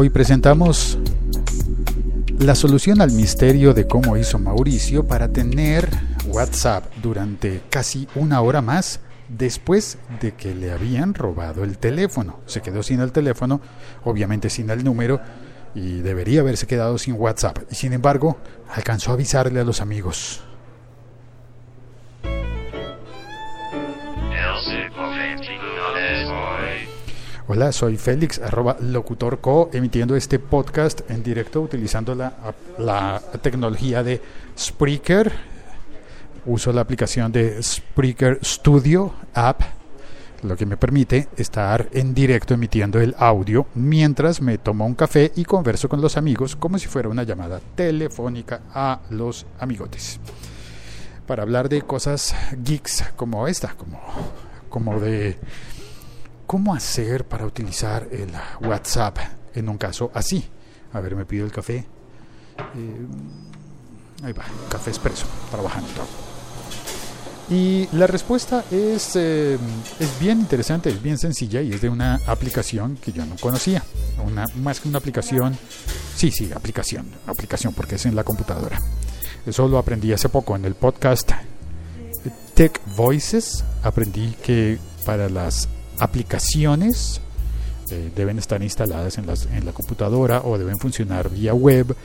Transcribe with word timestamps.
Hoy 0.00 0.10
presentamos 0.10 0.96
la 2.38 2.54
solución 2.54 3.00
al 3.00 3.10
misterio 3.10 3.74
de 3.74 3.88
cómo 3.88 4.16
hizo 4.16 4.38
Mauricio 4.38 5.04
para 5.04 5.26
tener 5.26 5.90
WhatsApp 6.28 6.84
durante 7.02 7.62
casi 7.68 8.06
una 8.14 8.40
hora 8.40 8.62
más 8.62 9.00
después 9.28 9.98
de 10.20 10.34
que 10.34 10.54
le 10.54 10.70
habían 10.70 11.14
robado 11.14 11.64
el 11.64 11.78
teléfono. 11.78 12.38
Se 12.46 12.62
quedó 12.62 12.84
sin 12.84 13.00
el 13.00 13.10
teléfono, 13.10 13.60
obviamente 14.04 14.50
sin 14.50 14.70
el 14.70 14.84
número, 14.84 15.20
y 15.74 15.98
debería 15.98 16.42
haberse 16.42 16.68
quedado 16.68 16.96
sin 16.98 17.14
WhatsApp. 17.14 17.58
Sin 17.72 17.92
embargo, 17.92 18.38
alcanzó 18.72 19.10
a 19.10 19.14
avisarle 19.14 19.58
a 19.58 19.64
los 19.64 19.80
amigos. 19.80 20.44
Hola, 27.50 27.72
soy 27.72 27.96
Félix, 27.96 28.38
arroba 28.40 28.76
locutorco, 28.78 29.70
emitiendo 29.72 30.14
este 30.16 30.38
podcast 30.38 31.10
en 31.10 31.22
directo 31.22 31.62
utilizando 31.62 32.14
la, 32.14 33.22
tecnología 33.40 34.02
de 34.02 34.20
Spreaker. 34.54 35.32
Uso 36.44 36.74
la 36.74 36.82
aplicación 36.82 37.32
de 37.32 37.62
Spreaker 37.62 38.38
Studio 38.44 39.14
App, 39.32 39.62
lo 40.42 40.58
que 40.58 40.66
me 40.66 40.76
permite 40.76 41.28
estar 41.38 41.88
en 41.92 42.12
directo 42.12 42.52
emitiendo 42.52 43.00
el 43.00 43.14
audio 43.18 43.64
mientras 43.74 44.42
me 44.42 44.58
tomo 44.58 44.84
un 44.84 44.94
café 44.94 45.32
y 45.34 45.46
converso 45.46 45.88
con 45.88 46.02
los 46.02 46.18
amigos 46.18 46.54
como 46.54 46.78
si 46.78 46.86
fuera 46.86 47.08
una 47.08 47.22
llamada 47.22 47.62
telefónica 47.74 48.60
a 48.74 49.00
los 49.08 49.46
amigotes. 49.58 50.20
Para 51.26 51.44
hablar 51.44 51.70
de 51.70 51.80
cosas 51.80 52.34
geeks 52.62 53.04
como 53.16 53.48
esta, 53.48 53.72
como, 53.72 54.02
como 54.68 55.00
de 55.00 55.38
¿Cómo 56.48 56.74
hacer 56.74 57.26
para 57.26 57.44
utilizar 57.44 58.08
el 58.10 58.30
WhatsApp 58.66 59.18
en 59.54 59.68
un 59.68 59.76
caso 59.76 60.10
así? 60.14 60.42
A 60.94 61.00
ver, 61.00 61.14
me 61.14 61.26
pido 61.26 61.44
el 61.44 61.52
café. 61.52 61.84
Eh, 62.74 63.06
ahí 64.24 64.32
va, 64.32 64.44
café 64.70 64.88
expreso, 64.88 65.26
trabajando. 65.50 65.90
Y 67.50 67.86
la 67.92 68.06
respuesta 68.06 68.64
es, 68.70 69.14
eh, 69.16 69.58
es 70.00 70.18
bien 70.18 70.40
interesante, 70.40 70.88
es 70.88 71.02
bien 71.02 71.18
sencilla 71.18 71.60
y 71.60 71.74
es 71.74 71.82
de 71.82 71.90
una 71.90 72.18
aplicación 72.26 72.96
que 72.96 73.12
yo 73.12 73.26
no 73.26 73.36
conocía. 73.36 73.82
Una, 74.24 74.46
más 74.56 74.80
que 74.80 74.88
una 74.88 74.96
aplicación, 74.96 75.54
sí, 76.16 76.30
sí, 76.30 76.50
aplicación, 76.54 77.10
aplicación 77.26 77.74
porque 77.74 77.96
es 77.96 78.06
en 78.06 78.16
la 78.16 78.24
computadora. 78.24 78.80
Eso 79.44 79.68
lo 79.68 79.76
aprendí 79.76 80.14
hace 80.14 80.30
poco 80.30 80.56
en 80.56 80.64
el 80.64 80.76
podcast 80.76 81.30
Tech 82.54 82.80
Voices. 82.96 83.64
Aprendí 83.82 84.34
que 84.42 84.78
para 85.04 85.28
las 85.28 85.68
aplicaciones 85.98 87.20
eh, 87.90 88.10
deben 88.14 88.38
estar 88.38 88.62
instaladas 88.62 89.18
en, 89.18 89.26
las, 89.26 89.46
en 89.46 89.64
la 89.64 89.72
computadora 89.72 90.42
o 90.44 90.58
deben 90.58 90.78
funcionar 90.78 91.30
vía 91.30 91.54
web 91.54 91.96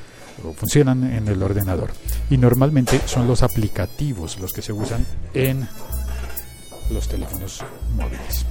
o 0.44 0.54
funcionan 0.54 1.04
en 1.04 1.28
el 1.28 1.42
ordenador. 1.44 1.92
Y 2.30 2.38
normalmente 2.38 3.02
son 3.06 3.28
los 3.28 3.44
aplicativos 3.44 4.40
los 4.40 4.54
que 4.54 4.62
se 4.62 4.74
usan 4.74 5.06
en 5.34 5.68
los 6.90 7.08
teléfonos 7.08 7.64
móviles. 7.96 8.46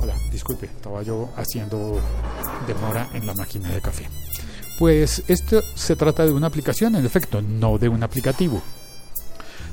Hola, 0.00 0.14
disculpe, 0.30 0.66
estaba 0.66 1.02
yo 1.02 1.30
haciendo 1.36 2.00
demora 2.66 3.08
en 3.14 3.26
la 3.26 3.34
máquina 3.34 3.70
de 3.70 3.80
café. 3.80 4.08
Pues 4.78 5.22
esto 5.28 5.62
se 5.76 5.94
trata 5.94 6.24
de 6.24 6.32
una 6.32 6.48
aplicación, 6.48 6.96
en 6.96 7.06
efecto, 7.06 7.40
no 7.40 7.78
de 7.78 7.88
un 7.88 8.02
aplicativo 8.02 8.60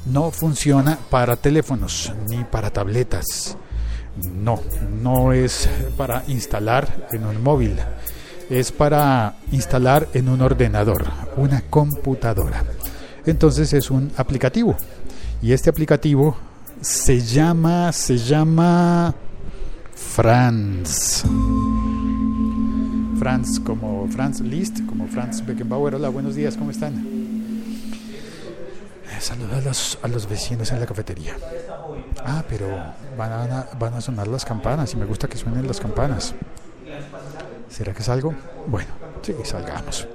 no 0.06 0.32
funciona 0.32 0.98
para 1.10 1.36
teléfonos 1.36 2.12
ni 2.30 2.44
para 2.44 2.70
tabletas. 2.70 3.58
No, 4.34 4.60
no 5.02 5.34
es 5.34 5.70
para 5.98 6.24
instalar 6.28 7.08
en 7.12 7.26
un 7.26 7.42
móvil. 7.42 7.76
Es 8.50 8.72
para 8.72 9.36
instalar 9.52 10.08
en 10.14 10.28
un 10.28 10.42
ordenador, 10.42 11.06
una 11.38 11.62
computadora. 11.62 12.64
Entonces 13.26 13.72
es 13.74 13.90
un 13.90 14.12
aplicativo. 14.18 14.76
Y 15.42 15.54
este 15.54 15.70
aplicativo 15.70 16.36
se 16.82 17.22
llama, 17.22 17.92
se 17.94 18.18
llama 18.18 19.16
Franz. 19.96 21.24
Franz 23.18 23.60
como 23.60 24.08
Franz 24.10 24.42
Liszt, 24.42 24.86
como 24.88 25.08
Franz 25.08 25.46
Beckenbauer. 25.46 25.96
Hola, 25.96 26.10
buenos 26.10 26.36
días, 26.36 26.58
¿cómo 26.58 26.72
están? 26.72 27.41
Saluda 29.22 29.58
a 30.02 30.08
los, 30.08 30.28
vecinos 30.28 30.72
en 30.72 30.80
la 30.80 30.88
cafetería. 30.88 31.38
Ah, 32.26 32.44
pero 32.50 32.68
van 33.16 33.32
a, 33.32 33.68
van 33.78 33.94
a 33.94 34.02
sonar 34.02 34.28
las 34.28 34.44
campanas 34.44 34.92
y 34.94 34.98
me 34.98 35.06
gusta 35.06 35.28
que 35.28 35.38
suenen 35.38 35.68
las 35.68 35.80
campanas. 35.80 36.34
¿Será 37.70 37.94
que 37.94 38.02
salgo? 38.02 38.34
Bueno, 38.66 38.90
sí, 39.22 39.36
salgamos. 39.44 40.08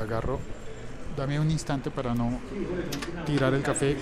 Agarro. 0.00 0.38
Dame 1.16 1.40
un 1.40 1.50
instante 1.50 1.90
para 1.90 2.14
no 2.14 2.38
tirar 3.26 3.52
el 3.52 3.62
café. 3.62 3.96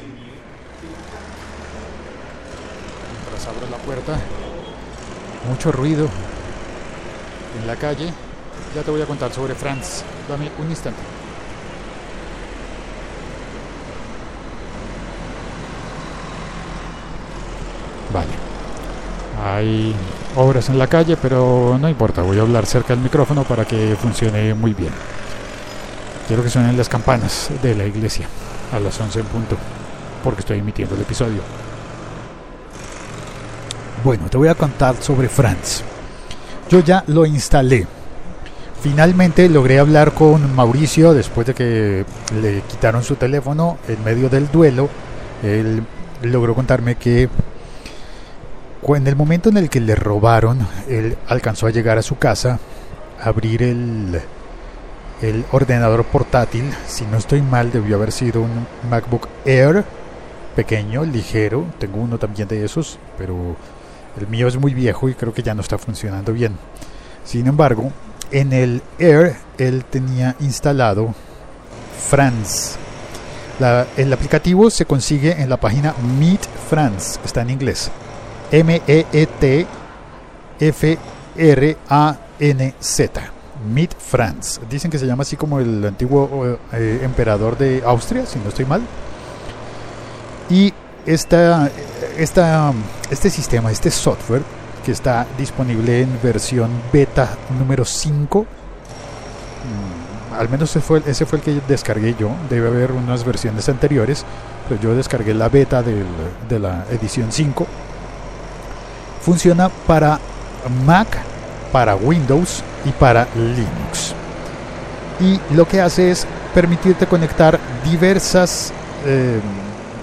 Mientras 3.11 3.47
abro 3.47 3.71
la 3.71 3.79
puerta. 3.79 4.19
Mucho 5.49 5.73
ruido 5.73 6.11
en 7.59 7.67
la 7.67 7.77
calle. 7.77 8.13
Ya 8.75 8.83
te 8.83 8.91
voy 8.91 9.01
a 9.01 9.07
contar 9.07 9.33
sobre 9.33 9.55
Franz. 9.55 10.05
Dame 10.29 10.51
un 10.59 10.69
instante. 10.69 11.01
Vale. 18.13 18.29
Hay 19.45 19.95
obras 20.37 20.69
en 20.69 20.79
la 20.79 20.87
calle, 20.87 21.17
pero 21.17 21.77
no 21.81 21.89
importa, 21.89 22.23
voy 22.23 22.39
a 22.39 22.43
hablar 22.43 22.65
cerca 22.65 22.95
del 22.95 23.03
micrófono 23.03 23.43
para 23.43 23.65
que 23.65 23.97
funcione 24.01 24.55
muy 24.55 24.73
bien. 24.73 24.93
Quiero 26.29 26.45
que 26.45 26.51
suenen 26.51 26.77
las 26.77 26.89
campanas 26.89 27.51
de 27.61 27.75
la 27.75 27.85
iglesia 27.85 28.29
a 28.73 28.79
las 28.79 29.01
11 29.01 29.21
en 29.21 29.27
punto, 29.27 29.57
porque 30.23 30.41
estoy 30.41 30.61
emitiendo 30.61 30.95
el 30.95 31.03
episodio. 31.03 31.43
Bueno, 34.05 34.29
te 34.31 34.37
voy 34.37 34.49
a 34.49 34.55
contar 34.55 34.95
sobre 35.01 35.29
Franz. 35.29 35.83
Yo 36.71 36.81
ya 36.81 37.03
lo 37.09 37.27
instalé. 37.27 37.87
Finalmente 38.81 39.49
logré 39.49 39.79
hablar 39.79 40.13
con 40.13 40.55
Mauricio 40.55 41.15
después 41.15 41.47
de 41.49 41.55
que 41.55 42.05
le 42.41 42.63
quitaron 42.63 43.03
su 43.03 43.17
teléfono 43.17 43.79
en 43.89 44.03
medio 44.03 44.29
del 44.29 44.51
duelo. 44.51 44.89
Él 45.43 45.85
logró 46.23 46.55
contarme 46.55 46.95
que 46.95 47.29
en 48.89 49.07
el 49.07 49.17
momento 49.17 49.49
en 49.49 49.57
el 49.57 49.71
que 49.71 49.81
le 49.81 49.95
robaron, 49.95 50.67
él 50.89 51.17
alcanzó 51.29 51.67
a 51.67 51.71
llegar 51.71 51.99
a 51.99 52.03
su 52.03 52.19
casa, 52.19 52.59
abrir 53.23 53.63
el, 53.63 54.21
el 55.23 55.45
ordenador 55.53 56.05
portátil. 56.05 56.65
Si 56.87 57.07
no 57.07 57.17
estoy 57.17 57.43
mal, 57.43 57.71
debió 57.71 57.97
haber 57.97 58.13
sido 58.13 58.43
un 58.43 58.67
MacBook 58.91 59.29
Air 59.45 59.85
pequeño, 60.57 61.05
ligero. 61.05 61.65
Tengo 61.79 62.01
uno 62.01 62.19
también 62.19 62.49
de 62.49 62.65
esos, 62.65 62.99
pero 63.17 63.57
el 64.21 64.27
mío 64.27 64.49
es 64.49 64.57
muy 64.57 64.75
viejo 64.75 65.09
y 65.09 65.15
creo 65.15 65.33
que 65.33 65.43
ya 65.43 65.55
no 65.55 65.61
está 65.61 65.79
funcionando 65.79 66.33
bien. 66.33 66.57
Sin 67.25 67.47
embargo, 67.47 67.93
en 68.33 68.53
el 68.53 68.83
Air 68.99 69.37
él 69.59 69.85
tenía 69.85 70.35
instalado 70.41 71.15
France. 72.09 72.77
el 73.97 74.13
aplicativo 74.13 74.71
se 74.71 74.87
consigue 74.87 75.41
en 75.41 75.49
la 75.49 75.57
página 75.57 75.95
Meet 76.19 76.43
France, 76.69 77.21
está 77.25 77.43
en 77.43 77.51
inglés. 77.51 77.93
M-E-E-T-F-R-A-N-Z. 78.53 79.73
Meet 83.73 83.95
Franz. 83.97 84.61
Dicen 84.69 84.91
que 84.91 84.99
se 84.99 85.07
llama 85.07 85.23
así 85.23 85.37
como 85.37 85.59
el 85.59 85.85
antiguo 85.85 86.59
eh, 86.73 87.01
emperador 87.03 87.57
de 87.57 87.83
Austria, 87.85 88.27
si 88.27 88.39
no 88.39 88.51
estoy 88.51 88.67
mal. 88.67 88.83
Y 90.51 90.75
esta, 91.07 91.71
esta, 92.19 92.73
este 93.11 93.31
sistema, 93.31 93.71
este 93.71 93.91
software, 93.91 94.43
que 94.85 94.93
está 94.93 95.27
disponible 95.39 96.03
en 96.03 96.19
versión 96.23 96.71
beta 96.93 97.31
número 97.59 97.85
5, 97.85 98.43
mm, 98.43 100.35
al 100.35 100.49
menos 100.49 100.71
ese 100.71 100.81
fue, 100.81 101.03
ese 101.07 101.25
fue 101.25 101.39
el 101.39 101.45
que 101.45 101.61
descargué 101.69 102.17
yo. 102.19 102.31
Debe 102.51 102.69
haber 102.69 102.93
unas 102.93 103.25
versiones 103.25 103.69
anteriores, 103.69 104.27
pero 104.69 104.81
yo 104.81 104.95
descargué 104.95 105.33
la 105.33 105.49
beta 105.49 105.83
de 105.83 106.59
la 106.59 106.85
edición 106.91 107.31
5 107.33 107.67
Funciona 109.23 109.69
para 109.87 110.19
Mac, 110.85 111.09
para 111.71 111.95
Windows 111.95 112.63
y 112.85 112.91
para 112.91 113.27
Linux. 113.35 114.15
Y 115.21 115.41
lo 115.55 115.67
que 115.67 115.81
hace 115.81 116.11
es 116.11 116.27
permitirte 116.55 117.07
conectar 117.07 117.59
diversas 117.85 118.73
eh, 119.07 119.41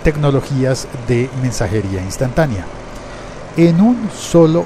tecnologías 0.04 0.88
de 1.08 1.30
mensajería 1.42 2.02
instantánea 2.02 2.66
en 3.58 3.82
un 3.82 4.10
solo 4.12 4.66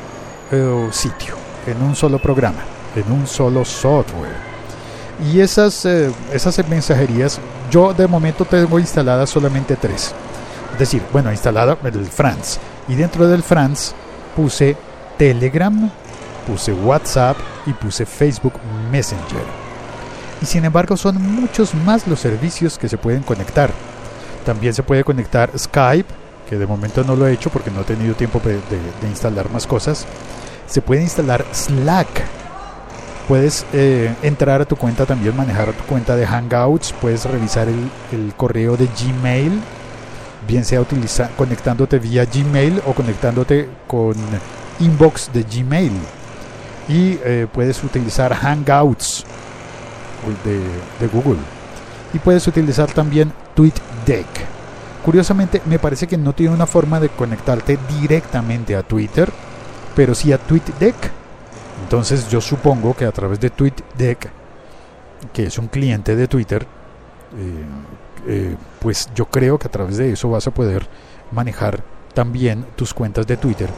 eh, 0.52 0.88
sitio, 0.92 1.36
en 1.66 1.82
un 1.82 1.96
solo 1.96 2.20
programa, 2.20 2.60
en 2.96 3.12
un 3.12 3.26
solo 3.26 3.66
software. 3.66 4.54
Y 5.32 5.40
esas, 5.40 5.86
eh, 5.86 6.12
esas 6.32 6.68
mensajerías, 6.68 7.40
yo 7.72 7.94
de 7.94 8.08
momento 8.08 8.46
tengo 8.46 8.80
instaladas 8.80 9.30
solamente 9.30 9.76
tres. 9.76 10.14
Es 10.74 10.80
decir, 10.80 11.02
bueno, 11.12 11.32
instalada 11.32 11.78
el 11.84 12.06
France. 12.06 12.60
Y 12.88 12.96
dentro 12.96 13.28
del 13.28 13.44
France 13.44 13.94
puse 14.36 14.76
Telegram, 15.18 15.90
puse 16.46 16.74
WhatsApp 16.74 17.38
y 17.66 17.74
puse 17.74 18.06
Facebook 18.06 18.54
Messenger. 18.92 19.64
Y 20.42 20.46
sin 20.46 20.66
embargo 20.66 20.98
son 20.98 21.22
muchos 21.22 21.74
más 21.74 22.06
los 22.08 22.20
servicios 22.20 22.78
que 22.78 22.90
se 22.90 22.98
pueden 22.98 23.24
conectar. 23.24 23.72
También 24.46 24.74
se 24.74 24.84
puede 24.84 25.04
conectar 25.04 25.50
Skype, 25.58 26.14
que 26.50 26.58
de 26.58 26.68
momento 26.68 27.04
no 27.04 27.16
lo 27.16 27.28
he 27.28 27.34
hecho 27.34 27.50
porque 27.50 27.72
no 27.72 27.82
he 27.82 27.86
tenido 27.86 28.14
tiempo 28.14 28.42
de, 28.44 28.60
instalar 29.08 29.50
más 29.50 29.66
cosas. 29.66 30.06
Se 30.68 30.82
puede 30.82 31.02
instalar 31.02 31.46
Slack. 31.54 32.26
Puedes 33.28 33.66
eh, 33.72 34.14
entrar 34.22 34.62
a 34.62 34.66
tu 34.66 34.76
cuenta 34.76 35.06
también, 35.06 35.36
manejar 35.38 35.72
tu 35.72 35.84
cuenta 35.86 36.18
de 36.18 36.28
Hangouts. 36.28 36.94
Puedes 37.00 37.24
revisar 37.24 37.70
el, 37.70 38.34
correo 38.36 38.76
de 38.76 38.88
Gmail, 38.88 39.62
bien 40.48 40.66
sea 40.66 40.84
conectándote 41.38 42.00
vía 42.00 42.26
Gmail 42.26 42.82
o 42.86 42.94
conectándote 42.94 43.70
con 43.88 44.16
inbox 44.80 45.32
de 45.34 45.44
Gmail. 45.44 45.92
Y 46.88 47.18
eh, 47.24 47.48
puedes 47.52 47.84
utilizar 47.84 48.34
Hangouts 48.34 49.26
de, 50.44 50.60
de 51.00 51.08
Google. 51.08 51.40
Y 52.14 52.20
puedes 52.20 52.46
utilizar 52.48 52.92
también 52.92 53.32
TweetDeck. 53.56 54.28
Curiosamente, 55.04 55.62
me 55.66 55.80
parece 55.80 56.08
que 56.08 56.18
no 56.18 56.34
tiene 56.34 56.54
una 56.54 56.66
forma 56.66 57.00
de 57.00 57.10
conectarte 57.10 57.78
directamente 58.00 58.76
a 58.76 58.84
Twitter, 58.84 59.30
pero 59.96 60.16
sí 60.16 60.32
a 60.32 60.38
TweetDeck. 60.38 60.96
Entonces 61.84 62.30
yo 62.30 62.40
supongo 62.40 62.94
que 62.94 63.06
a 63.06 63.12
través 63.12 63.40
de 63.40 63.50
TweetDeck, 63.50 64.30
que 65.34 65.46
es 65.46 65.58
un 65.58 65.68
cliente 65.68 66.16
de 66.16 66.28
Twitter, 66.28 66.66
eh, 67.38 67.66
eh, 68.28 68.56
pues 68.84 69.10
yo 69.16 69.26
creo 69.26 69.58
que 69.58 69.68
a 69.68 69.72
través 69.72 69.98
de 69.98 70.12
eso 70.12 70.30
vas 70.30 70.46
a 70.46 70.52
poder 70.52 70.86
manejar 71.32 71.82
también 72.14 72.66
tus 72.76 72.94
cuentas 72.94 73.26
de 73.26 73.38
Twitter 73.38 73.70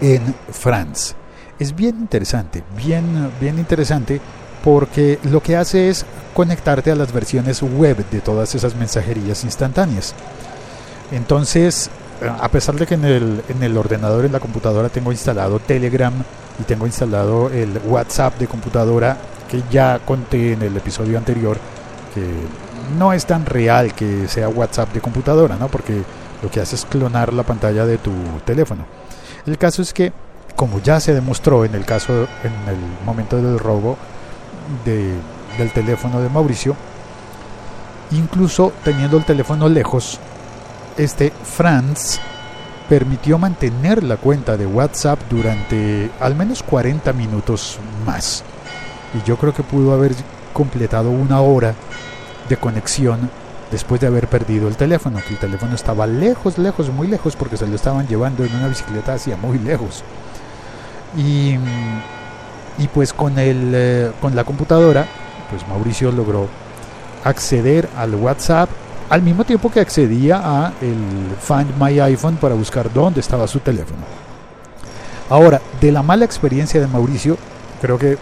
en 0.00 0.34
France. 0.52 1.14
Es 1.58 1.74
bien 1.74 1.98
interesante, 1.98 2.62
bien, 2.76 3.30
bien 3.40 3.58
interesante 3.58 4.20
porque 4.64 5.18
lo 5.24 5.42
que 5.42 5.56
hace 5.56 5.88
es 5.90 6.06
conectarte 6.34 6.92
a 6.92 6.94
las 6.94 7.12
versiones 7.12 7.62
web 7.62 8.08
de 8.10 8.20
todas 8.20 8.54
esas 8.54 8.76
mensajerías 8.76 9.42
instantáneas. 9.42 10.14
Entonces, 11.10 11.90
a 12.40 12.48
pesar 12.48 12.76
de 12.76 12.86
que 12.86 12.94
en 12.94 13.04
el, 13.04 13.42
en 13.48 13.62
el 13.62 13.76
ordenador, 13.76 14.24
en 14.24 14.32
la 14.32 14.40
computadora, 14.40 14.88
tengo 14.88 15.10
instalado 15.10 15.58
Telegram 15.58 16.12
y 16.60 16.62
tengo 16.62 16.86
instalado 16.86 17.50
el 17.50 17.78
WhatsApp 17.86 18.38
de 18.38 18.46
computadora, 18.46 19.16
que 19.48 19.62
ya 19.70 19.98
conté 19.98 20.52
en 20.52 20.62
el 20.62 20.76
episodio 20.76 21.18
anterior, 21.18 21.58
que 22.14 22.22
no 22.98 23.12
es 23.12 23.26
tan 23.26 23.46
real 23.46 23.94
que 23.94 24.28
sea 24.28 24.48
WhatsApp 24.48 24.92
de 24.92 25.00
computadora, 25.00 25.56
¿no? 25.56 25.68
Porque 25.68 26.02
lo 26.42 26.50
que 26.50 26.60
hace 26.60 26.76
es 26.76 26.84
clonar 26.84 27.32
la 27.32 27.42
pantalla 27.42 27.86
de 27.86 27.98
tu 27.98 28.12
teléfono. 28.44 28.84
El 29.46 29.58
caso 29.58 29.82
es 29.82 29.92
que, 29.92 30.12
como 30.56 30.80
ya 30.80 31.00
se 31.00 31.14
demostró 31.14 31.64
en 31.64 31.74
el 31.74 31.84
caso, 31.84 32.12
en 32.42 32.68
el 32.68 32.78
momento 33.04 33.36
del 33.36 33.58
robo, 33.58 33.96
del 34.84 35.72
teléfono 35.72 36.20
de 36.20 36.28
Mauricio, 36.28 36.76
incluso 38.12 38.72
teniendo 38.84 39.16
el 39.16 39.24
teléfono 39.24 39.68
lejos, 39.68 40.18
este 40.96 41.32
Franz 41.42 42.18
permitió 42.88 43.38
mantener 43.38 44.02
la 44.02 44.16
cuenta 44.16 44.56
de 44.56 44.66
WhatsApp 44.66 45.18
durante 45.30 46.10
al 46.20 46.34
menos 46.34 46.62
40 46.62 47.12
minutos 47.12 47.78
más. 48.04 48.42
Y 49.14 49.26
yo 49.26 49.36
creo 49.36 49.54
que 49.54 49.62
pudo 49.62 49.92
haber 49.92 50.12
completado 50.52 51.10
una 51.10 51.40
hora 51.40 51.74
de 52.50 52.58
conexión 52.58 53.30
después 53.70 54.02
de 54.02 54.08
haber 54.08 54.28
perdido 54.28 54.68
el 54.68 54.76
teléfono, 54.76 55.20
que 55.26 55.34
el 55.34 55.40
teléfono 55.40 55.74
estaba 55.74 56.06
lejos, 56.06 56.58
lejos, 56.58 56.90
muy 56.90 57.06
lejos, 57.06 57.34
porque 57.34 57.56
se 57.56 57.66
lo 57.66 57.76
estaban 57.76 58.06
llevando 58.06 58.44
en 58.44 58.54
una 58.54 58.68
bicicleta 58.68 59.14
hacia 59.14 59.38
muy 59.38 59.58
lejos. 59.58 60.04
Y 61.16 61.56
y 62.80 62.88
pues 62.88 63.12
con, 63.12 63.38
el, 63.38 63.72
eh, 63.74 64.10
con 64.22 64.34
la 64.34 64.44
computadora, 64.44 65.06
pues 65.50 65.68
Mauricio 65.68 66.10
logró 66.10 66.48
acceder 67.24 67.88
al 67.96 68.14
WhatsApp 68.14 68.70
al 69.10 69.22
mismo 69.22 69.44
tiempo 69.44 69.70
que 69.70 69.80
accedía 69.80 70.40
a 70.42 70.72
el 70.80 71.36
Find 71.40 71.76
My 71.78 72.00
iPhone 72.00 72.36
para 72.36 72.54
buscar 72.54 72.90
dónde 72.90 73.20
estaba 73.20 73.46
su 73.46 73.58
teléfono. 73.58 74.00
Ahora, 75.28 75.60
de 75.80 75.92
la 75.92 76.02
mala 76.02 76.24
experiencia 76.24 76.80
de 76.80 76.86
Mauricio, 76.86 77.36
creo 77.82 77.98
que 77.98 78.16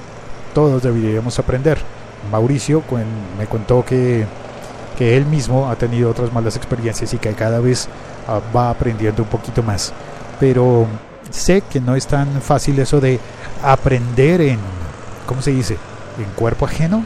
todos 0.54 0.82
deberíamos 0.82 1.38
aprender. 1.38 1.78
Mauricio 2.31 2.82
me 3.38 3.47
contó 3.47 3.85
que, 3.85 4.26
que 4.97 5.17
él 5.17 5.26
mismo 5.26 5.70
ha 5.70 5.76
tenido 5.76 6.11
otras 6.11 6.32
malas 6.32 6.56
experiencias 6.56 7.15
y 7.15 7.19
que 7.19 7.32
cada 7.32 7.61
vez 7.61 7.88
ah, 8.26 8.41
va 8.55 8.70
aprendiendo 8.70 9.23
un 9.23 9.29
poquito 9.29 9.62
más. 9.62 9.93
Pero 10.41 10.87
sé 11.31 11.62
que 11.62 11.81
no 11.81 11.94
es 11.94 12.06
tan 12.06 12.41
fácil 12.41 12.79
eso 12.79 13.00
de 13.00 13.19
aprender 13.62 14.41
en, 14.41 14.59
¿cómo 15.26 15.43
se 15.43 15.53
dice? 15.53 15.76
En 16.19 16.31
cuerpo 16.35 16.67
ajeno. 16.67 17.05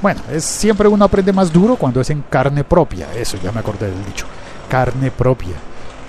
bueno, 0.00 0.20
es 0.30 0.44
siempre 0.44 0.88
uno 0.88 1.04
aprende 1.04 1.32
más 1.32 1.52
duro 1.52 1.76
cuando 1.76 2.00
es 2.00 2.10
en 2.10 2.22
carne 2.28 2.64
propia. 2.64 3.08
Eso 3.14 3.36
ya 3.42 3.52
me 3.52 3.60
acordé 3.60 3.90
del 3.90 4.04
dicho. 4.04 4.26
Carne 4.68 5.10
propia. 5.10 5.54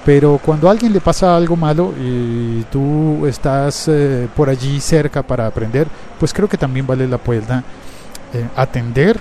Pero 0.06 0.40
cuando 0.44 0.68
a 0.68 0.72
alguien 0.72 0.94
le 0.94 1.02
pasa 1.02 1.36
algo 1.36 1.56
malo 1.56 1.94
y 2.00 2.64
tú 2.72 3.26
estás 3.28 3.88
eh, 3.88 4.28
por 4.36 4.50
allí 4.50 4.80
cerca 4.80 5.22
para 5.22 5.46
aprender, 5.46 5.88
pues 6.19 6.33
creo 6.33 6.50
que 6.50 6.57
también 6.57 6.86
vale 6.86 7.07
la 7.07 7.18
pena 7.18 7.63
eh, 8.33 8.48
atender 8.56 9.19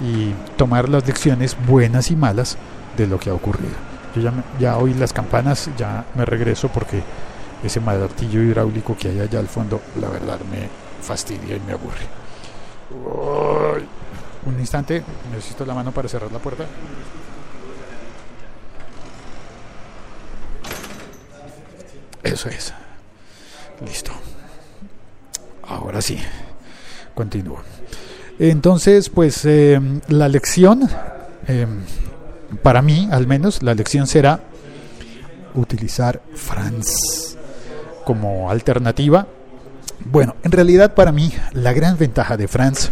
y 0.00 0.32
tomar 0.56 0.88
las 0.88 1.06
lecciones 1.06 1.56
buenas 1.66 2.10
y 2.10 2.16
malas 2.16 2.56
de 2.96 3.06
lo 3.06 3.18
que 3.18 3.30
ha 3.30 3.34
ocurrido. 3.34 3.74
Yo 4.14 4.22
ya, 4.22 4.32
ya 4.58 4.76
oí 4.76 4.92
las 4.94 5.12
campanas, 5.12 5.70
ya 5.76 6.04
me 6.14 6.24
regreso 6.24 6.68
porque 6.68 7.02
ese 7.62 7.80
martillo 7.80 8.42
hidráulico 8.42 8.96
que 8.96 9.08
hay 9.08 9.20
allá 9.20 9.38
al 9.38 9.48
fondo, 9.48 9.80
la 10.00 10.08
verdad 10.08 10.38
me 10.50 10.68
fastidia 11.02 11.56
y 11.56 11.60
me 11.60 11.72
aburre. 11.72 12.06
Un 14.46 14.58
instante, 14.58 15.02
necesito 15.30 15.64
la 15.66 15.74
mano 15.74 15.92
para 15.92 16.08
cerrar 16.08 16.32
la 16.32 16.38
puerta. 16.38 16.64
Eso 22.22 22.48
es. 22.48 22.72
Listo. 23.84 24.12
Ahora 25.70 26.02
sí. 26.02 26.18
Continúo. 27.14 27.60
Entonces, 28.38 29.08
pues 29.08 29.44
eh, 29.44 29.80
la 30.08 30.28
lección, 30.28 30.88
eh, 31.46 31.66
para 32.62 32.82
mí 32.82 33.08
al 33.10 33.26
menos, 33.26 33.62
la 33.62 33.74
lección 33.74 34.06
será 34.06 34.40
utilizar 35.54 36.22
France 36.34 37.36
como 38.04 38.50
alternativa. 38.50 39.26
Bueno, 40.04 40.36
en 40.42 40.52
realidad 40.52 40.94
para 40.94 41.12
mí 41.12 41.32
la 41.52 41.72
gran 41.72 41.98
ventaja 41.98 42.36
de 42.36 42.48
France 42.48 42.88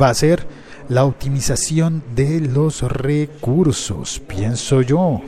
va 0.00 0.08
a 0.08 0.14
ser 0.14 0.46
la 0.88 1.04
optimización 1.04 2.02
de 2.14 2.40
los 2.40 2.82
recursos, 2.82 4.20
pienso 4.20 4.82
yo. 4.82 5.20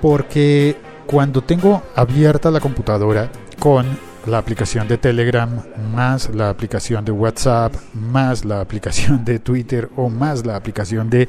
Porque 0.00 0.76
cuando 1.06 1.42
tengo 1.42 1.82
abierta 1.94 2.50
la 2.50 2.60
computadora 2.60 3.30
con 3.64 3.86
la 4.26 4.36
aplicación 4.36 4.86
de 4.88 4.98
Telegram, 4.98 5.48
más 5.90 6.28
la 6.34 6.50
aplicación 6.50 7.02
de 7.02 7.12
WhatsApp, 7.12 7.74
más 7.94 8.44
la 8.44 8.60
aplicación 8.60 9.24
de 9.24 9.38
Twitter 9.38 9.88
o 9.96 10.10
más 10.10 10.44
la 10.44 10.54
aplicación 10.54 11.08
de 11.08 11.28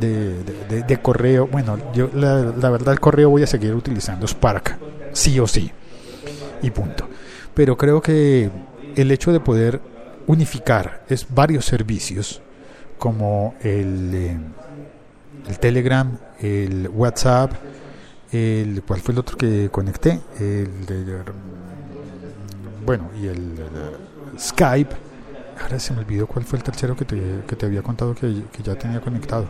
de, 0.00 0.98
correo, 1.00 1.46
bueno, 1.46 1.78
yo 1.94 2.10
la, 2.12 2.70
verdad 2.70 2.92
el 2.92 2.98
correo 2.98 3.30
voy 3.30 3.44
a 3.44 3.46
seguir 3.46 3.72
utilizando 3.72 4.26
Spark, 4.26 4.78
sí 5.12 5.38
o 5.38 5.46
sí, 5.46 5.70
y 6.60 6.70
punto. 6.72 7.08
Pero 7.54 7.76
creo 7.76 8.02
que 8.02 8.50
el 8.96 9.10
hecho 9.12 9.30
de 9.30 9.38
poder 9.38 9.80
unificar 10.26 11.04
es 11.08 11.24
varios 11.32 11.66
servicios 11.66 12.42
como 12.98 13.54
el, 13.60 14.10
eh, 14.12 14.38
el 15.48 15.58
Telegram, 15.60 16.18
el 16.40 16.88
WhatsApp, 16.92 17.52
el 18.32 18.82
¿cuál 18.86 19.00
fue 19.00 19.12
el 19.12 19.18
otro 19.18 19.36
que 19.36 19.68
conecté? 19.70 20.20
El 20.38 20.68
bueno, 22.84 23.10
y 23.20 23.26
el, 23.26 23.54
Skype. 24.38 24.94
Ahora 25.60 25.80
se 25.80 25.92
me 25.92 26.00
olvidó 26.00 26.26
cuál 26.26 26.44
fue 26.44 26.58
el 26.58 26.62
tercero 26.62 26.96
que 26.96 27.04
te, 27.04 27.20
que 27.46 27.56
te 27.56 27.66
había 27.66 27.82
contado 27.82 28.14
que, 28.14 28.44
que 28.52 28.62
ya 28.62 28.76
tenía 28.76 29.00
conectado 29.00 29.46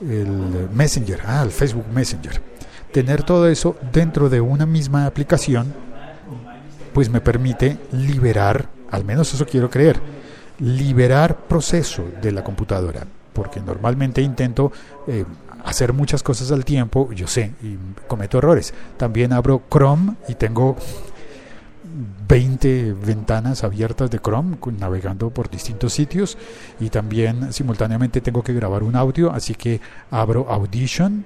el 0.00 0.68
Messenger, 0.72 1.20
ah, 1.24 1.42
el 1.42 1.50
Facebook 1.50 1.86
Messenger. 1.92 2.40
Tener 2.92 3.22
todo 3.22 3.48
eso 3.48 3.76
dentro 3.92 4.28
de 4.28 4.40
una 4.40 4.66
misma 4.66 5.06
aplicación, 5.06 5.72
pues 6.92 7.08
me 7.08 7.20
permite 7.20 7.78
liberar, 7.92 8.68
al 8.90 9.04
menos 9.04 9.32
eso 9.34 9.46
quiero 9.46 9.70
creer, 9.70 10.00
liberar 10.58 11.36
proceso 11.36 12.04
de 12.20 12.32
la 12.32 12.42
computadora, 12.42 13.06
porque 13.32 13.60
normalmente 13.60 14.22
intento 14.22 14.72
eh, 15.06 15.24
hacer 15.64 15.92
muchas 15.92 16.22
cosas 16.22 16.50
al 16.52 16.64
tiempo, 16.64 17.12
yo 17.12 17.26
sé, 17.26 17.52
y 17.62 17.76
cometo 18.06 18.38
errores. 18.38 18.74
También 18.96 19.32
abro 19.32 19.62
Chrome 19.70 20.14
y 20.28 20.34
tengo 20.34 20.76
20 22.28 22.92
ventanas 22.92 23.64
abiertas 23.64 24.10
de 24.10 24.18
Chrome 24.18 24.56
navegando 24.78 25.30
por 25.30 25.50
distintos 25.50 25.92
sitios 25.92 26.36
y 26.78 26.90
también 26.90 27.52
simultáneamente 27.52 28.20
tengo 28.20 28.42
que 28.42 28.52
grabar 28.52 28.82
un 28.82 28.96
audio, 28.96 29.32
así 29.32 29.54
que 29.54 29.80
abro 30.10 30.46
Audition 30.50 31.24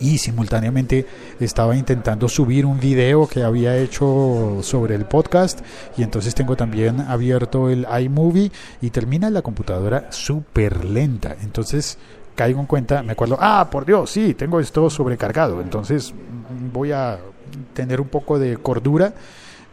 y 0.00 0.18
simultáneamente 0.18 1.06
estaba 1.38 1.76
intentando 1.76 2.28
subir 2.28 2.66
un 2.66 2.80
video 2.80 3.28
que 3.28 3.42
había 3.42 3.76
hecho 3.76 4.58
sobre 4.62 4.94
el 4.94 5.04
podcast 5.04 5.60
y 5.96 6.02
entonces 6.02 6.34
tengo 6.34 6.56
también 6.56 7.00
abierto 7.00 7.68
el 7.68 7.86
iMovie 8.02 8.50
y 8.80 8.90
termina 8.90 9.30
la 9.30 9.42
computadora 9.42 10.10
súper 10.10 10.86
lenta. 10.86 11.36
Entonces 11.42 11.98
caigo 12.40 12.58
en 12.58 12.64
cuenta, 12.64 13.02
me 13.02 13.12
acuerdo, 13.12 13.36
ah, 13.38 13.68
por 13.70 13.84
Dios, 13.84 14.08
sí, 14.08 14.32
tengo 14.32 14.60
esto 14.60 14.88
sobrecargado. 14.88 15.60
Entonces 15.60 16.14
voy 16.72 16.90
a 16.90 17.18
tener 17.74 18.00
un 18.00 18.08
poco 18.08 18.38
de 18.38 18.56
cordura 18.56 19.12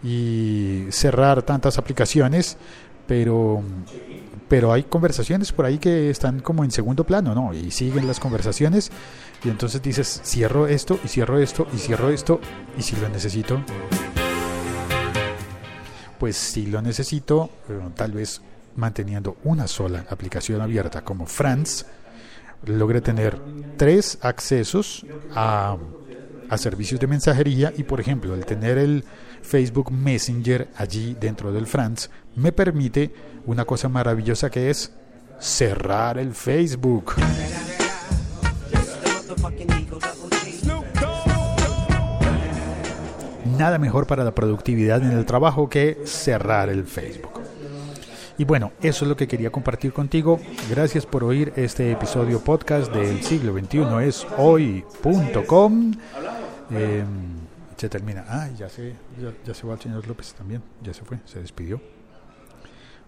y 0.03 0.85
cerrar 0.89 1.43
tantas 1.43 1.77
aplicaciones, 1.77 2.57
pero 3.07 3.63
pero 4.49 4.73
hay 4.73 4.83
conversaciones 4.83 5.53
por 5.53 5.65
ahí 5.65 5.77
que 5.77 6.09
están 6.09 6.41
como 6.41 6.65
en 6.65 6.71
segundo 6.71 7.05
plano, 7.05 7.33
¿no? 7.33 7.53
Y 7.53 7.71
siguen 7.71 8.05
las 8.05 8.19
conversaciones 8.19 8.91
y 9.45 9.49
entonces 9.49 9.81
dices, 9.81 10.21
cierro 10.25 10.67
esto 10.67 10.99
y 11.05 11.07
cierro 11.07 11.39
esto 11.39 11.67
y 11.73 11.77
cierro 11.77 12.09
esto 12.09 12.41
y 12.77 12.81
si 12.81 12.97
lo 12.97 13.07
necesito, 13.07 13.61
pues 16.19 16.35
si 16.35 16.65
lo 16.65 16.81
necesito, 16.81 17.49
eh, 17.69 17.79
tal 17.95 18.11
vez 18.11 18.41
manteniendo 18.75 19.37
una 19.45 19.67
sola 19.67 20.05
aplicación 20.09 20.59
abierta 20.61 21.01
como 21.01 21.25
France, 21.25 21.85
logre 22.65 23.01
tener 23.01 23.39
tres 23.77 24.17
accesos 24.21 25.05
a, 25.35 25.77
a 26.49 26.57
servicios 26.57 26.99
de 26.99 27.07
mensajería 27.07 27.73
y 27.77 27.83
por 27.83 27.99
ejemplo 27.99 28.33
el 28.33 28.45
tener 28.45 28.77
el 28.77 29.03
Facebook 29.41 29.91
Messenger 29.91 30.69
allí 30.75 31.15
dentro 31.19 31.51
del 31.51 31.67
France 31.67 32.09
me 32.35 32.51
permite 32.51 33.13
una 33.45 33.65
cosa 33.65 33.89
maravillosa 33.89 34.49
que 34.49 34.69
es 34.69 34.91
cerrar 35.39 36.17
el 36.17 36.33
Facebook. 36.33 37.13
Nada 43.57 43.79
mejor 43.79 44.05
para 44.05 44.23
la 44.23 44.35
productividad 44.35 45.01
en 45.01 45.17
el 45.17 45.25
trabajo 45.25 45.67
que 45.67 45.99
cerrar 46.05 46.69
el 46.69 46.85
Facebook. 46.85 47.36
Y 48.39 48.45
bueno, 48.45 48.71
eso 48.81 49.05
es 49.05 49.09
lo 49.09 49.17
que 49.17 49.27
quería 49.27 49.49
compartir 49.49 49.91
contigo. 49.91 50.39
Gracias 50.69 51.07
por 51.07 51.23
oír 51.23 51.53
este 51.55 51.91
episodio 51.91 52.39
podcast 52.39 52.93
del 52.93 53.23
siglo 53.23 53.57
XXI 53.57 54.07
es 54.07 54.27
hoy.com. 54.37 55.93
Eh, 56.69 57.03
se 57.75 57.89
termina. 57.89 58.25
Ah, 58.29 58.47
ya 58.55 58.69
se, 58.69 58.93
ya, 59.19 59.33
ya 59.43 59.53
se 59.55 59.65
va 59.65 59.73
el 59.73 59.79
señor 59.79 60.07
López 60.07 60.35
también. 60.35 60.61
Ya 60.83 60.93
se 60.93 61.03
fue, 61.03 61.17
se 61.25 61.39
despidió. 61.39 61.81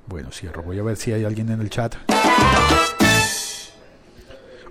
Bueno, 0.07 0.31
cierro. 0.31 0.63
Voy 0.63 0.79
a 0.79 0.83
ver 0.83 0.97
si 0.97 1.13
hay 1.13 1.23
alguien 1.23 1.51
en 1.51 1.61
el 1.61 1.69
chat. 1.69 1.95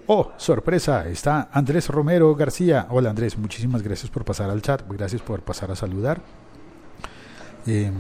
Oh, 0.09 0.33
sorpresa, 0.39 1.07
está 1.07 1.51
Andrés 1.53 1.89
Romero 1.89 2.35
García. 2.35 2.87
Hola 2.91 3.11
Andrés, 3.11 3.39
muchísimas 3.39 3.83
gracias 3.83 4.11
por 4.11 4.25
pasar 4.25 4.51
al 4.51 4.63
chat, 4.63 4.83
gracias 4.89 5.23
por 5.23 5.43
pasar 5.43 5.71
a 5.71 5.77
saludar. 5.77 6.21
Eh, 7.67 7.93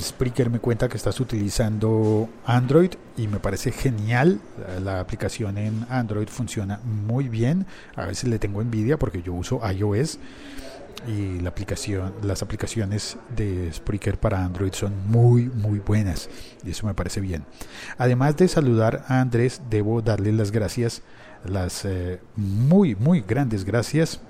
Spreaker 0.00 0.50
me 0.50 0.58
cuenta 0.58 0.88
que 0.88 0.96
estás 0.96 1.20
utilizando 1.20 2.28
Android 2.44 2.90
y 3.16 3.28
me 3.28 3.38
parece 3.38 3.72
genial. 3.72 4.40
La, 4.82 5.00
aplicación 5.00 5.58
en 5.58 5.86
Android 5.88 6.28
funciona 6.28 6.80
muy 6.84 7.28
bien. 7.28 7.66
A 7.96 8.06
veces 8.06 8.28
le 8.28 8.38
tengo 8.38 8.60
envidia 8.60 8.98
porque 8.98 9.22
yo 9.22 9.32
uso 9.32 9.60
iOS 9.70 10.18
y 11.08 11.40
la 11.40 11.48
aplicación, 11.48 12.12
las 12.22 12.42
aplicaciones 12.42 13.16
de 13.34 13.72
Spreaker 13.72 14.18
para 14.18 14.44
Android 14.44 14.72
son 14.72 14.92
muy 15.08 15.44
muy 15.48 15.78
buenas 15.78 16.28
y 16.64 16.70
eso 16.70 16.86
me 16.86 16.94
parece 16.94 17.20
bien. 17.20 17.44
Además 17.96 18.36
de 18.36 18.48
saludar 18.48 19.04
a 19.08 19.20
Andrés, 19.20 19.62
debo 19.70 20.02
darle 20.02 20.32
las 20.32 20.50
gracias, 20.50 21.02
las 21.44 21.84
eh, 21.86 22.20
muy 22.36 22.94
muy 22.94 23.22
grandes 23.22 23.64
gracias 23.64 24.20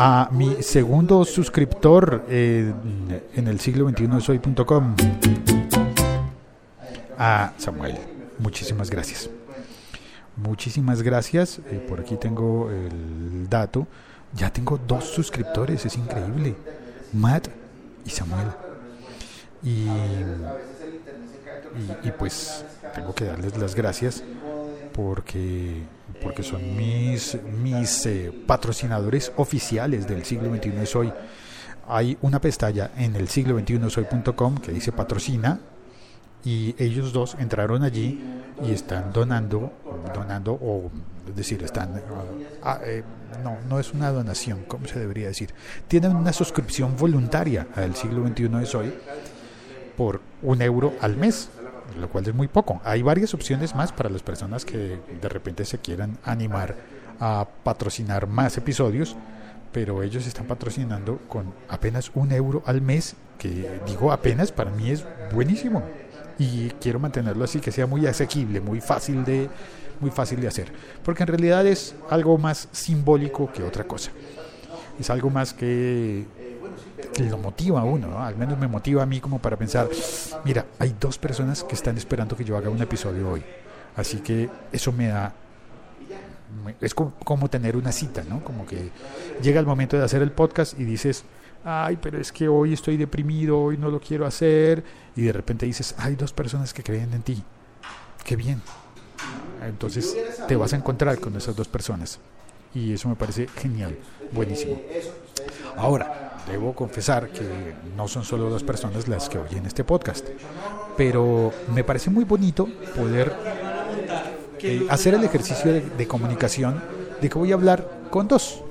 a 0.00 0.28
mi 0.30 0.62
segundo 0.62 1.24
suscriptor 1.24 2.24
eh, 2.28 2.72
en 3.34 3.48
el 3.48 3.58
siglo 3.58 3.86
21 3.86 4.20
soy.com 4.20 4.94
a 7.18 7.52
Samuel. 7.56 7.98
Muchísimas 8.38 8.90
gracias. 8.90 9.28
Muchísimas 10.36 11.02
gracias. 11.02 11.58
Eh, 11.66 11.84
por 11.88 11.98
aquí 11.98 12.16
tengo 12.16 12.70
el 12.70 13.48
dato. 13.48 13.88
Ya 14.34 14.52
tengo 14.52 14.78
dos 14.78 15.04
suscriptores, 15.04 15.84
es 15.84 15.96
increíble. 15.96 16.54
Matt 17.12 17.48
y 18.06 18.10
Samuel. 18.10 18.48
Y, 19.64 19.88
y, 19.88 19.88
y, 22.04 22.12
pues 22.16 22.64
tengo 22.94 23.12
que 23.12 23.24
darles 23.24 23.58
las 23.58 23.74
gracias 23.74 24.22
porque, 24.92 25.82
porque 26.22 26.42
son 26.42 26.76
mis, 26.76 27.38
mis 27.62 28.06
eh, 28.06 28.32
patrocinadores 28.46 29.32
oficiales 29.36 30.06
del 30.06 30.24
siglo 30.24 30.54
XXI 30.54 30.72
es 30.82 30.96
hoy. 30.96 31.12
Hay 31.86 32.18
una 32.20 32.40
pestaña 32.40 32.90
en 32.96 33.16
el 33.16 33.28
siglo 33.28 33.58
XXI 33.58 33.90
soy.com 33.90 34.58
que 34.58 34.72
dice 34.72 34.92
patrocina 34.92 35.60
y 36.44 36.74
ellos 36.78 37.12
dos 37.12 37.36
entraron 37.38 37.82
allí 37.82 38.20
y 38.62 38.72
están 38.72 39.12
donando, 39.12 39.72
donando 40.14 40.52
o 40.52 40.90
es 41.28 41.36
decir, 41.36 41.62
están, 41.62 41.90
uh, 41.94 42.68
eh, 42.84 43.02
no, 43.44 43.58
no 43.68 43.78
es 43.78 43.92
una 43.92 44.10
donación, 44.10 44.64
¿cómo 44.66 44.86
se 44.86 44.98
debería 44.98 45.28
decir? 45.28 45.52
Tienen 45.86 46.16
una 46.16 46.32
suscripción 46.32 46.96
voluntaria 46.96 47.68
al 47.74 47.94
siglo 47.94 48.26
XXI 48.26 48.62
es 48.62 48.74
hoy 48.74 48.94
por 49.96 50.20
un 50.42 50.62
euro 50.62 50.94
al 51.00 51.16
mes, 51.16 51.50
lo 51.96 52.08
cual 52.08 52.26
es 52.26 52.34
muy 52.34 52.48
poco. 52.48 52.80
Hay 52.84 53.02
varias 53.02 53.34
opciones 53.34 53.74
más 53.74 53.92
para 53.92 54.10
las 54.10 54.22
personas 54.22 54.64
que 54.64 54.98
de 55.20 55.28
repente 55.28 55.64
se 55.64 55.78
quieran 55.78 56.18
animar 56.24 56.74
a 57.20 57.46
patrocinar 57.64 58.26
más 58.26 58.56
episodios, 58.56 59.16
pero 59.72 60.02
ellos 60.02 60.26
están 60.26 60.46
patrocinando 60.46 61.18
con 61.28 61.52
apenas 61.68 62.10
un 62.14 62.32
euro 62.32 62.62
al 62.66 62.80
mes, 62.80 63.16
que 63.38 63.80
digo 63.86 64.12
apenas, 64.12 64.52
para 64.52 64.70
mí 64.70 64.90
es 64.90 65.04
buenísimo 65.32 65.82
y 66.38 66.70
quiero 66.80 67.00
mantenerlo 67.00 67.44
así, 67.44 67.60
que 67.60 67.72
sea 67.72 67.86
muy 67.86 68.06
asequible, 68.06 68.60
muy 68.60 68.80
fácil 68.80 69.24
de, 69.24 69.50
muy 70.00 70.10
fácil 70.10 70.40
de 70.40 70.48
hacer, 70.48 70.72
porque 71.04 71.24
en 71.24 71.28
realidad 71.28 71.66
es 71.66 71.94
algo 72.08 72.38
más 72.38 72.68
simbólico 72.72 73.52
que 73.52 73.62
otra 73.62 73.84
cosa. 73.84 74.10
Es 74.98 75.10
algo 75.10 75.30
más 75.30 75.52
que, 75.52 76.26
que 77.24 77.30
lo 77.30 77.38
motiva 77.38 77.80
a 77.80 77.84
uno, 77.84 78.06
¿no? 78.06 78.22
al 78.22 78.36
menos 78.36 78.58
me 78.58 78.68
motiva 78.68 79.02
a 79.02 79.06
mí 79.06 79.20
como 79.20 79.40
para 79.40 79.56
pensar, 79.56 79.88
mira, 80.44 80.66
hay 80.78 80.94
dos 81.00 81.18
personas 81.18 81.64
que 81.64 81.74
están 81.74 81.96
esperando 81.96 82.36
que 82.36 82.44
yo 82.44 82.56
haga 82.56 82.70
un 82.70 82.80
episodio 82.80 83.30
hoy, 83.30 83.42
así 83.96 84.18
que 84.18 84.48
eso 84.72 84.92
me 84.92 85.08
da 85.08 85.34
es 86.80 86.94
como, 86.94 87.50
tener 87.50 87.76
una 87.76 87.92
cita, 87.92 88.22
¿no? 88.28 88.42
Como 88.42 88.66
que 88.66 88.90
llega 89.42 89.60
el 89.60 89.66
momento 89.66 89.98
de 89.98 90.04
hacer 90.04 90.22
el 90.22 90.32
podcast 90.32 90.78
y 90.78 90.84
dices, 90.84 91.24
ay, 91.64 91.98
pero 92.00 92.18
es 92.18 92.32
que 92.32 92.48
hoy 92.48 92.72
estoy 92.72 92.96
deprimido, 92.96 93.60
hoy 93.60 93.76
no 93.76 93.90
lo 93.90 94.00
quiero 94.00 94.24
hacer, 94.24 94.82
y 95.14 95.22
de 95.22 95.32
repente 95.32 95.66
dices, 95.66 95.94
hay 95.98 96.14
dos 96.14 96.32
personas 96.32 96.72
que 96.72 96.82
creen 96.82 97.12
en 97.12 97.22
ti, 97.22 97.42
qué 98.24 98.36
bien. 98.36 98.62
Entonces 99.66 100.16
te 100.46 100.56
vas 100.56 100.72
a 100.72 100.76
encontrar 100.76 101.18
con 101.18 101.36
esas 101.36 101.54
dos 101.54 101.68
personas, 101.68 102.18
y 102.74 102.94
eso 102.94 103.08
me 103.08 103.16
parece 103.16 103.48
genial, 103.48 103.98
buenísimo. 104.32 104.80
Ahora, 105.76 106.27
debo 106.48 106.74
confesar 106.74 107.28
que 107.28 107.74
no 107.96 108.08
son 108.08 108.24
solo 108.24 108.50
dos 108.50 108.64
personas 108.64 109.08
las 109.08 109.28
que 109.28 109.38
oyen 109.38 109.66
este 109.66 109.84
podcast, 109.84 110.26
pero 110.96 111.52
me 111.74 111.84
parece 111.84 112.10
muy 112.10 112.24
bonito 112.24 112.68
poder 112.96 113.34
eh, 114.60 114.86
hacer 114.90 115.14
el 115.14 115.24
ejercicio 115.24 115.72
de, 115.72 115.80
de 115.80 116.08
comunicación 116.08 116.82
de 117.20 117.28
que 117.28 117.38
voy 117.38 117.52
a 117.52 117.54
hablar 117.54 117.86
con 118.10 118.26
dos 118.26 118.62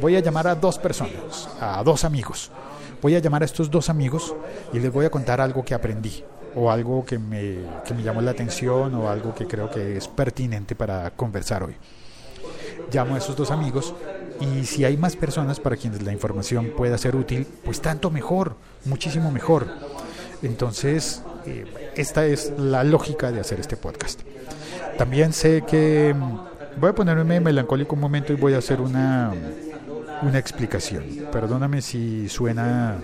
voy 0.00 0.16
a 0.16 0.20
llamar 0.20 0.46
a 0.46 0.54
dos 0.54 0.78
personas, 0.78 1.48
a 1.60 1.82
dos 1.82 2.04
amigos. 2.04 2.50
Voy 3.02 3.14
a 3.14 3.18
llamar 3.18 3.42
a 3.42 3.44
estos 3.44 3.70
dos 3.70 3.88
amigos 3.88 4.34
y 4.72 4.78
les 4.78 4.92
voy 4.92 5.04
a 5.04 5.10
contar 5.10 5.40
algo 5.40 5.64
que 5.64 5.74
aprendí 5.74 6.24
o 6.54 6.70
algo 6.70 7.04
que 7.04 7.18
me, 7.18 7.58
que 7.84 7.94
me 7.94 8.02
llamó 8.02 8.20
la 8.20 8.30
atención 8.30 8.94
o 8.94 9.08
algo 9.08 9.34
que 9.34 9.46
creo 9.46 9.70
que 9.70 9.96
es 9.96 10.08
pertinente 10.08 10.74
para 10.74 11.10
conversar 11.10 11.62
hoy. 11.62 11.76
Llamo 12.92 13.14
a 13.14 13.18
esos 13.18 13.36
dos 13.36 13.50
amigos 13.50 13.94
y 14.40 14.64
si 14.64 14.84
hay 14.84 14.96
más 14.96 15.16
personas 15.16 15.60
para 15.60 15.76
quienes 15.76 16.02
la 16.02 16.12
información 16.12 16.72
pueda 16.76 16.98
ser 16.98 17.16
útil, 17.16 17.46
pues 17.64 17.80
tanto 17.80 18.10
mejor, 18.10 18.56
muchísimo 18.84 19.30
mejor. 19.30 19.66
Entonces, 20.42 21.22
eh, 21.46 21.92
esta 21.96 22.26
es 22.26 22.52
la 22.58 22.84
lógica 22.84 23.32
de 23.32 23.40
hacer 23.40 23.60
este 23.60 23.76
podcast. 23.76 24.20
También 24.98 25.32
sé 25.32 25.62
que 25.66 26.14
mm, 26.14 26.80
voy 26.80 26.90
a 26.90 26.94
ponerme 26.94 27.40
melancólico 27.40 27.94
un 27.94 28.00
momento 28.00 28.32
y 28.32 28.36
voy 28.36 28.54
a 28.54 28.58
hacer 28.58 28.80
una 28.80 29.32
una 30.22 30.38
explicación. 30.38 31.04
Perdóname 31.30 31.82
si 31.82 32.28
suena 32.28 32.96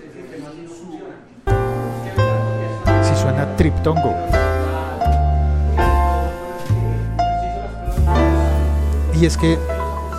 si 3.03 3.21
suena 3.21 3.55
triptongo. 3.55 4.15
Y 9.13 9.25
es 9.25 9.37
que 9.37 9.57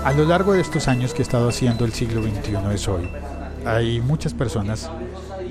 a 0.05 0.13
lo 0.13 0.25
largo 0.25 0.53
de 0.53 0.61
estos 0.61 0.89
años 0.89 1.15
que 1.15 1.21
he 1.21 1.23
estado 1.23 1.49
haciendo 1.49 1.85
el 1.85 1.93
siglo 1.93 2.23
XXI 2.23 2.75
es 2.75 2.89
hoy, 2.89 3.09
hay 3.65 4.01
muchas 4.01 4.35
personas 4.35 4.91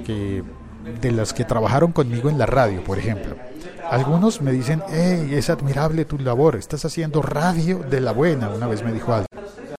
que 0.05 0.43
de 1.01 1.12
las 1.12 1.34
que 1.34 1.46
trabajaron 1.46 1.91
conmigo 1.91 2.29
en 2.29 2.38
la 2.38 2.46
radio, 2.46 2.84
por 2.84 2.98
ejemplo. 2.98 3.36
Algunos 3.89 4.41
me 4.41 4.51
dicen, 4.51 4.81
hey, 4.89 5.29
es 5.34 5.50
admirable 5.50 6.05
tu 6.05 6.17
labor, 6.17 6.55
estás 6.55 6.86
haciendo 6.86 7.22
radio 7.22 7.79
de 7.79 8.01
la 8.01 8.12
buena, 8.12 8.50
una 8.50 8.67
vez 8.67 8.84
me 8.84 8.91
dijo 8.91 9.13
alguien. 9.13 9.31